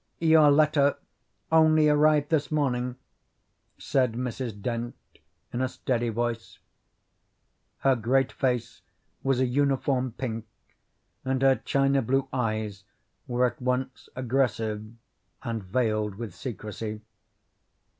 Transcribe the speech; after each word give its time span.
"Your 0.17 0.49
letter 0.49 0.97
only 1.51 1.87
arrived 1.87 2.31
this 2.31 2.51
morning," 2.51 2.95
said 3.77 4.13
Mrs. 4.13 4.59
Dent, 4.59 4.95
in 5.53 5.61
a 5.61 5.69
steady 5.69 6.09
voice. 6.09 6.57
Her 7.81 7.95
great 7.95 8.31
face 8.31 8.81
was 9.21 9.39
a 9.39 9.45
uniform 9.45 10.13
pink, 10.17 10.47
and 11.23 11.39
her 11.43 11.53
china 11.57 12.01
blue 12.01 12.27
eyes 12.33 12.83
were 13.27 13.45
at 13.45 13.61
once 13.61 14.09
aggressive 14.15 14.91
and 15.43 15.63
veiled 15.63 16.15
with 16.15 16.33
secrecy. 16.33 17.01